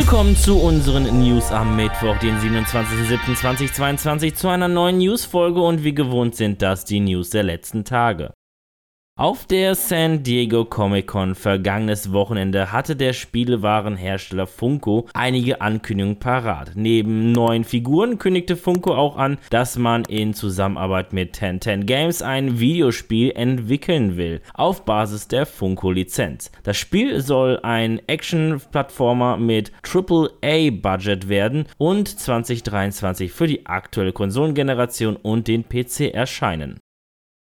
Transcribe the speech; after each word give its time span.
Willkommen 0.00 0.34
zu 0.34 0.58
unseren 0.58 1.20
News 1.20 1.52
am 1.52 1.76
Mittwoch, 1.76 2.16
den 2.20 2.34
27.07.2022, 2.38 4.32
zu 4.32 4.48
einer 4.48 4.66
neuen 4.66 4.96
News-Folge 4.96 5.60
und 5.60 5.84
wie 5.84 5.92
gewohnt 5.92 6.34
sind 6.36 6.62
das 6.62 6.86
die 6.86 7.00
News 7.00 7.28
der 7.28 7.42
letzten 7.42 7.84
Tage. 7.84 8.32
Auf 9.20 9.44
der 9.44 9.74
San 9.74 10.22
Diego 10.22 10.64
Comic 10.64 11.08
Con 11.08 11.34
vergangenes 11.34 12.10
Wochenende 12.10 12.72
hatte 12.72 12.96
der 12.96 13.12
Spielewarenhersteller 13.12 14.46
Funko 14.46 15.08
einige 15.12 15.60
Ankündigungen 15.60 16.18
parat. 16.18 16.72
Neben 16.74 17.30
neuen 17.32 17.64
Figuren 17.64 18.16
kündigte 18.16 18.56
Funko 18.56 18.94
auch 18.94 19.18
an, 19.18 19.36
dass 19.50 19.76
man 19.76 20.06
in 20.06 20.32
Zusammenarbeit 20.32 21.12
mit 21.12 21.34
1010 21.34 21.84
Games 21.84 22.22
ein 22.22 22.60
Videospiel 22.60 23.32
entwickeln 23.32 24.16
will, 24.16 24.40
auf 24.54 24.86
Basis 24.86 25.28
der 25.28 25.44
Funko-Lizenz. 25.44 26.50
Das 26.62 26.78
Spiel 26.78 27.20
soll 27.20 27.60
ein 27.62 28.00
Action-Plattformer 28.06 29.36
mit 29.36 29.70
AAA-Budget 29.82 31.28
werden 31.28 31.66
und 31.76 32.08
2023 32.08 33.30
für 33.30 33.46
die 33.46 33.66
aktuelle 33.66 34.14
Konsolengeneration 34.14 35.16
und 35.16 35.46
den 35.46 35.68
PC 35.68 36.10
erscheinen. 36.14 36.80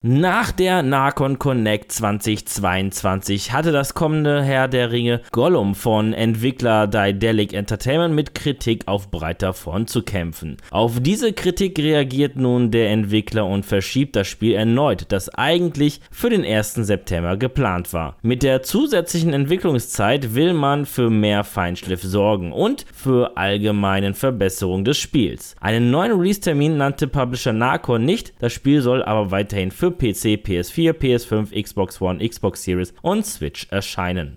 Nach 0.00 0.52
der 0.52 0.84
Narcon 0.84 1.40
Connect 1.40 1.90
2022 1.90 3.52
hatte 3.52 3.72
das 3.72 3.94
kommende 3.94 4.44
Herr 4.44 4.68
der 4.68 4.92
Ringe 4.92 5.22
Gollum 5.32 5.74
von 5.74 6.12
Entwickler 6.12 6.86
Daedalic 6.86 7.52
Entertainment 7.52 8.14
mit 8.14 8.32
Kritik 8.32 8.86
auf 8.86 9.10
breiter 9.10 9.54
Front 9.54 9.90
zu 9.90 10.04
kämpfen. 10.04 10.58
Auf 10.70 11.00
diese 11.00 11.32
Kritik 11.32 11.80
reagiert 11.80 12.36
nun 12.36 12.70
der 12.70 12.90
Entwickler 12.90 13.44
und 13.44 13.66
verschiebt 13.66 14.14
das 14.14 14.28
Spiel 14.28 14.52
erneut, 14.52 15.06
das 15.08 15.30
eigentlich 15.30 16.00
für 16.12 16.30
den 16.30 16.44
1. 16.44 16.74
September 16.74 17.36
geplant 17.36 17.92
war. 17.92 18.18
Mit 18.22 18.44
der 18.44 18.62
zusätzlichen 18.62 19.32
Entwicklungszeit 19.32 20.32
will 20.36 20.52
man 20.52 20.86
für 20.86 21.10
mehr 21.10 21.42
Feinschliff 21.42 22.04
sorgen 22.04 22.52
und 22.52 22.86
für 22.94 23.36
allgemeinen 23.36 24.14
Verbesserung 24.14 24.84
des 24.84 24.96
Spiels. 24.96 25.56
Einen 25.60 25.90
neuen 25.90 26.12
Release-Termin 26.12 26.76
nannte 26.76 27.08
Publisher 27.08 27.52
Narcon 27.52 28.04
nicht, 28.04 28.32
das 28.38 28.52
Spiel 28.52 28.80
soll 28.80 29.02
aber 29.02 29.32
weiterhin 29.32 29.72
für 29.72 29.87
für 29.88 29.92
PC, 29.92 30.40
PS4, 30.44 30.92
PS5, 30.92 31.62
Xbox 31.62 32.00
One, 32.00 32.26
Xbox 32.26 32.62
Series 32.62 32.92
und 33.02 33.24
Switch 33.24 33.66
erscheinen. 33.70 34.36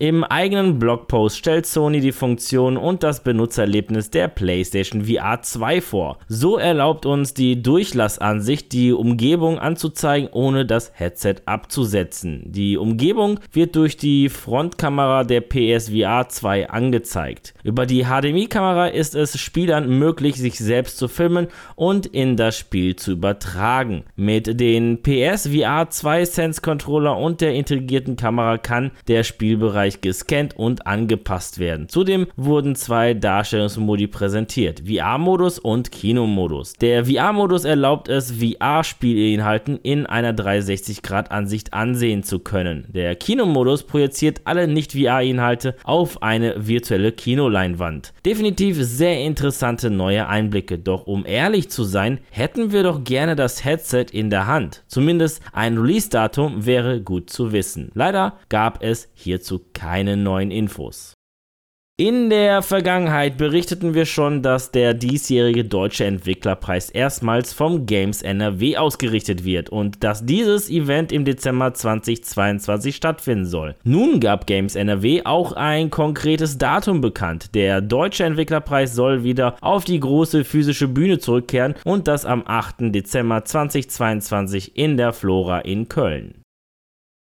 Im 0.00 0.24
eigenen 0.24 0.80
Blogpost 0.80 1.38
stellt 1.38 1.66
Sony 1.66 2.00
die 2.00 2.10
Funktion 2.10 2.76
und 2.76 3.04
das 3.04 3.22
Benutzererlebnis 3.22 4.10
der 4.10 4.26
PlayStation 4.26 5.04
VR 5.04 5.40
2 5.40 5.80
vor. 5.80 6.18
So 6.26 6.58
erlaubt 6.58 7.06
uns 7.06 7.32
die 7.32 7.62
Durchlassansicht, 7.62 8.72
die 8.72 8.92
Umgebung 8.92 9.60
anzuzeigen, 9.60 10.28
ohne 10.32 10.66
das 10.66 10.90
Headset 10.96 11.36
abzusetzen. 11.46 12.42
Die 12.46 12.76
Umgebung 12.76 13.38
wird 13.52 13.76
durch 13.76 13.96
die 13.96 14.30
Frontkamera 14.30 15.22
der 15.22 15.42
PSVR 15.42 16.28
2 16.28 16.70
angezeigt. 16.70 17.54
Über 17.62 17.86
die 17.86 18.06
HDMI-Kamera 18.06 18.88
ist 18.88 19.14
es 19.14 19.38
Spielern 19.38 19.88
möglich, 19.88 20.34
sich 20.34 20.58
selbst 20.58 20.98
zu 20.98 21.06
filmen 21.06 21.46
und 21.76 22.06
in 22.06 22.36
das 22.36 22.58
Spiel 22.58 22.96
zu 22.96 23.12
übertragen. 23.12 24.02
Mit 24.16 24.58
den 24.58 25.04
PSVR 25.04 25.88
2 25.88 26.24
Sense 26.24 26.60
Controller 26.60 27.16
und 27.16 27.40
der 27.40 27.54
integrierten 27.54 28.16
Kamera 28.16 28.58
kann 28.58 28.90
der 29.06 29.22
Spielbereich 29.22 29.83
Bereich 29.84 30.00
gescannt 30.00 30.56
und 30.56 30.86
angepasst 30.86 31.58
werden. 31.58 31.90
Zudem 31.90 32.26
wurden 32.36 32.74
zwei 32.74 33.12
Darstellungsmodi 33.12 34.06
präsentiert, 34.06 34.84
VR-Modus 34.88 35.58
und 35.58 35.92
Kinomodus. 35.92 36.72
Der 36.74 37.04
VR-Modus 37.04 37.66
erlaubt 37.66 38.08
es, 38.08 38.32
VR-Spielinhalten 38.32 39.78
in 39.82 40.06
einer 40.06 40.32
360-Grad-Ansicht 40.32 41.74
ansehen 41.74 42.22
zu 42.22 42.38
können. 42.38 42.86
Der 42.94 43.14
Kinomodus 43.14 43.82
projiziert 43.82 44.40
alle 44.44 44.66
Nicht-VR-Inhalte 44.66 45.76
auf 45.84 46.22
eine 46.22 46.66
virtuelle 46.66 47.12
Kinoleinwand. 47.12 48.14
Definitiv 48.24 48.78
sehr 48.80 49.20
interessante 49.20 49.90
neue 49.90 50.26
Einblicke, 50.28 50.78
doch 50.78 51.06
um 51.06 51.26
ehrlich 51.26 51.68
zu 51.68 51.84
sein, 51.84 52.20
hätten 52.30 52.72
wir 52.72 52.84
doch 52.84 53.04
gerne 53.04 53.36
das 53.36 53.66
Headset 53.66 54.06
in 54.12 54.30
der 54.30 54.46
Hand. 54.46 54.82
Zumindest 54.86 55.42
ein 55.52 55.76
Release-Datum 55.76 56.64
wäre 56.64 57.02
gut 57.02 57.28
zu 57.28 57.52
wissen. 57.52 57.90
Leider 57.92 58.38
gab 58.48 58.82
es 58.82 59.10
hierzu 59.12 59.60
keine 59.74 60.16
neuen 60.16 60.50
Infos. 60.50 61.14
In 61.96 62.28
der 62.28 62.62
Vergangenheit 62.62 63.36
berichteten 63.36 63.94
wir 63.94 64.04
schon, 64.04 64.42
dass 64.42 64.72
der 64.72 64.94
diesjährige 64.94 65.64
deutsche 65.64 66.04
Entwicklerpreis 66.04 66.90
erstmals 66.90 67.52
vom 67.52 67.86
Games 67.86 68.20
NRW 68.20 68.78
ausgerichtet 68.78 69.44
wird 69.44 69.70
und 69.70 70.02
dass 70.02 70.26
dieses 70.26 70.68
Event 70.68 71.12
im 71.12 71.24
Dezember 71.24 71.72
2022 71.72 72.96
stattfinden 72.96 73.46
soll. 73.46 73.76
Nun 73.84 74.18
gab 74.18 74.48
Games 74.48 74.74
NRW 74.74 75.22
auch 75.24 75.52
ein 75.52 75.90
konkretes 75.90 76.58
Datum 76.58 77.00
bekannt. 77.00 77.54
Der 77.54 77.80
deutsche 77.80 78.24
Entwicklerpreis 78.24 78.92
soll 78.92 79.22
wieder 79.22 79.54
auf 79.60 79.84
die 79.84 80.00
große 80.00 80.42
physische 80.42 80.88
Bühne 80.88 81.20
zurückkehren 81.20 81.76
und 81.84 82.08
das 82.08 82.26
am 82.26 82.42
8. 82.44 82.92
Dezember 82.92 83.44
2022 83.44 84.76
in 84.76 84.96
der 84.96 85.12
Flora 85.12 85.60
in 85.60 85.88
Köln. 85.88 86.43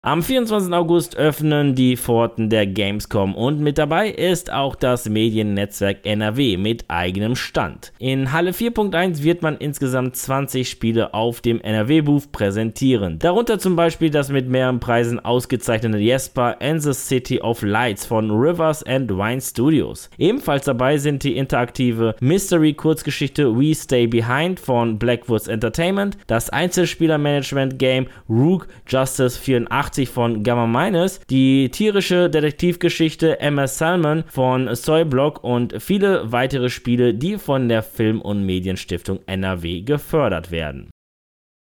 Am 0.04 0.24
24. 0.24 0.74
August 0.74 1.16
öffnen 1.16 1.76
die 1.76 1.96
Pforten 1.96 2.50
der 2.50 2.66
Gamescom 2.66 3.36
und 3.36 3.60
mit 3.60 3.78
dabei 3.78 4.10
ist 4.10 4.52
auch 4.52 4.74
das 4.74 5.08
Mediennetzwerk 5.08 6.08
NRW 6.08 6.58
mit 6.58 6.86
eigenem 6.88 7.36
Stand. 7.36 7.94
In 8.00 8.32
Halle 8.32 8.50
4.1 8.50 9.22
wird 9.22 9.44
man 9.44 9.58
insgesamt 9.58 10.16
20 10.16 10.68
Spiele 10.68 11.14
auf 11.14 11.42
dem 11.42 11.62
NRW-Booth 11.62 12.32
präsentieren. 12.32 13.20
Darunter 13.20 13.60
zum 13.60 13.76
Beispiel 13.76 14.10
das 14.10 14.30
mit 14.30 14.50
mehreren 14.50 14.80
Preisen 14.80 15.20
ausgezeichnete 15.20 16.00
Jesper 16.00 16.60
and 16.60 16.82
the 16.82 16.94
City 16.94 17.40
of 17.40 17.62
Lights 17.62 18.04
von 18.08 18.32
Rivers 18.32 18.82
and 18.82 19.12
Wine 19.12 19.40
Studios. 19.40 20.10
Ebenfalls 20.18 20.66
dabei 20.66 20.98
sind 20.98 21.22
die 21.22 21.38
interaktive 21.38 22.16
Mystery-Kurzgeschichte 22.22 23.56
We 23.56 23.76
Stay 23.76 24.08
Behind 24.08 24.60
von 24.60 24.98
Blackwoods 24.98 25.48
Entertainment, 25.48 26.18
das 26.26 26.50
Einzelspieler-Management-Game 26.50 28.08
Rook 28.28 28.68
Justice 28.88 29.38
84 29.38 29.91
1980 29.92 30.10
von 30.10 30.44
Gamma 30.44 30.68
Minus, 30.68 31.20
die 31.30 31.70
tierische 31.70 32.30
Detektivgeschichte 32.30 33.40
Emma 33.40 33.68
Salmon 33.68 34.24
von 34.28 34.74
Soyblock 34.74 35.44
und 35.44 35.82
viele 35.82 36.32
weitere 36.32 36.70
Spiele, 36.70 37.14
die 37.14 37.38
von 37.38 37.68
der 37.68 37.84
Film- 37.84 38.22
und 38.22 38.46
Medienstiftung 38.46 39.20
NRW 39.26 39.82
gefördert 39.82 40.52
werden. 40.52 40.90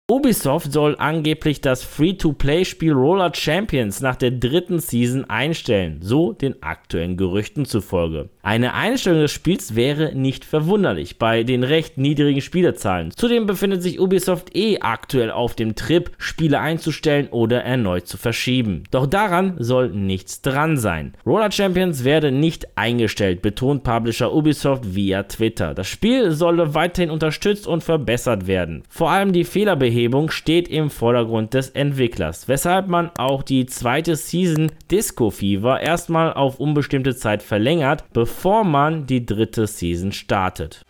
Ubisoft 0.08 0.72
soll 0.72 0.94
angeblich 1.00 1.60
das 1.60 1.82
Free-to-Play-Spiel 1.82 2.92
Roller 2.92 3.32
Champions 3.34 4.00
nach 4.00 4.14
der 4.14 4.30
dritten 4.30 4.78
Season 4.78 5.24
einstellen, 5.28 5.98
so 6.00 6.32
den 6.32 6.62
aktuellen 6.62 7.16
Gerüchten 7.16 7.64
zufolge. 7.64 8.28
Eine 8.40 8.74
Einstellung 8.74 9.18
des 9.18 9.32
Spiels 9.32 9.74
wäre 9.74 10.14
nicht 10.14 10.44
verwunderlich 10.44 11.18
bei 11.18 11.42
den 11.42 11.64
recht 11.64 11.98
niedrigen 11.98 12.40
Spielerzahlen. 12.40 13.10
Zudem 13.16 13.46
befindet 13.46 13.82
sich 13.82 13.98
Ubisoft 13.98 14.54
eh 14.54 14.78
aktuell 14.78 15.32
auf 15.32 15.56
dem 15.56 15.74
Trip, 15.74 16.12
Spiele 16.18 16.60
einzustellen 16.60 17.26
oder 17.32 17.64
erneut 17.64 18.06
zu 18.06 18.16
verschieben. 18.16 18.84
Doch 18.92 19.08
daran 19.08 19.56
soll 19.58 19.88
nichts 19.88 20.40
dran 20.40 20.76
sein. 20.76 21.14
Roller 21.26 21.50
Champions 21.50 22.04
werde 22.04 22.30
nicht 22.30 22.78
eingestellt, 22.78 23.42
betont 23.42 23.82
Publisher 23.82 24.32
Ubisoft 24.32 24.94
via 24.94 25.24
Twitter. 25.24 25.74
Das 25.74 25.88
Spiel 25.88 26.30
solle 26.30 26.74
weiterhin 26.74 27.10
unterstützt 27.10 27.66
und 27.66 27.82
verbessert 27.82 28.46
werden. 28.46 28.84
Vor 28.88 29.10
allem 29.10 29.32
die 29.32 29.42
Fehlerbehebung 29.42 29.95
Hervorhebung 29.96 30.30
steht 30.30 30.68
im 30.68 30.90
Vordergrund 30.90 31.54
des 31.54 31.70
Entwicklers, 31.70 32.48
weshalb 32.48 32.86
man 32.86 33.10
auch 33.16 33.42
die 33.42 33.64
zweite 33.64 34.14
Season 34.14 34.70
Disco 34.90 35.30
Fever 35.30 35.80
erstmal 35.80 36.34
auf 36.34 36.60
unbestimmte 36.60 37.16
Zeit 37.16 37.42
verlängert, 37.42 38.04
bevor 38.12 38.64
man 38.64 39.06
die 39.06 39.24
dritte 39.24 39.66
Season 39.66 40.12
startet. 40.12 40.84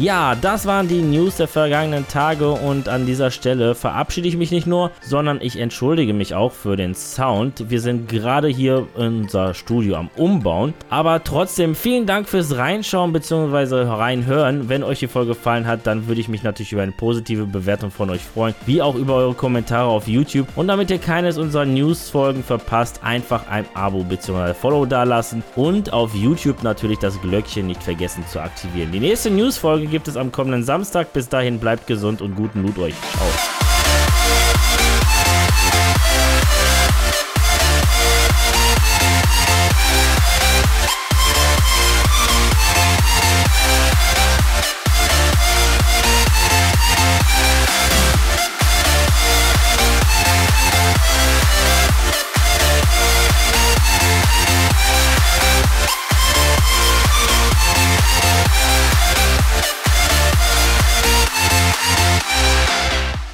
Ja, 0.00 0.34
das 0.34 0.64
waren 0.64 0.88
die 0.88 1.02
News 1.02 1.36
der 1.36 1.46
vergangenen 1.46 2.08
Tage 2.08 2.50
und 2.50 2.88
an 2.88 3.04
dieser 3.04 3.30
Stelle 3.30 3.74
verabschiede 3.74 4.28
ich 4.28 4.38
mich 4.38 4.50
nicht 4.50 4.66
nur, 4.66 4.92
sondern 5.02 5.42
ich 5.42 5.58
entschuldige 5.58 6.14
mich 6.14 6.34
auch 6.34 6.52
für 6.52 6.74
den 6.74 6.94
Sound. 6.94 7.68
Wir 7.68 7.82
sind 7.82 8.08
gerade 8.08 8.48
hier 8.48 8.86
in 8.96 9.24
unser 9.24 9.52
Studio 9.52 9.96
am 9.96 10.08
Umbauen, 10.16 10.72
aber 10.88 11.22
trotzdem 11.22 11.74
vielen 11.74 12.06
Dank 12.06 12.30
fürs 12.30 12.56
Reinschauen 12.56 13.12
bzw. 13.12 13.82
reinhören. 13.82 14.70
Wenn 14.70 14.84
euch 14.84 15.00
die 15.00 15.06
Folge 15.06 15.34
gefallen 15.34 15.66
hat, 15.66 15.86
dann 15.86 16.08
würde 16.08 16.22
ich 16.22 16.28
mich 16.28 16.44
natürlich 16.44 16.72
über 16.72 16.80
eine 16.80 16.92
positive 16.92 17.44
Bewertung 17.44 17.90
von 17.90 18.08
euch 18.08 18.22
freuen, 18.22 18.54
wie 18.64 18.80
auch 18.80 18.94
über 18.94 19.16
eure 19.16 19.34
Kommentare 19.34 19.90
auf 19.90 20.08
YouTube. 20.08 20.48
Und 20.56 20.68
damit 20.68 20.90
ihr 20.90 20.98
keines 20.98 21.36
unserer 21.36 21.66
News-Folgen 21.66 22.42
verpasst, 22.42 23.00
einfach 23.04 23.48
ein 23.50 23.66
Abo 23.74 24.02
bzw. 24.02 24.54
Follow 24.54 24.86
dalassen 24.86 25.42
und 25.56 25.92
auf 25.92 26.14
YouTube 26.14 26.62
natürlich 26.62 27.00
das 27.00 27.20
Glöckchen 27.20 27.66
nicht 27.66 27.82
vergessen 27.82 28.24
zu 28.32 28.40
aktivieren. 28.40 28.92
Die 28.92 29.00
nächste 29.00 29.30
News-Folge 29.30 29.89
gibt 29.90 30.08
es 30.08 30.16
am 30.16 30.32
kommenden 30.32 30.64
Samstag. 30.64 31.12
Bis 31.12 31.28
dahin 31.28 31.58
bleibt 31.58 31.86
gesund 31.86 32.22
und 32.22 32.34
guten 32.36 32.62
Loot 32.62 32.78
euch. 32.78 32.94
Ciao. 33.12 33.69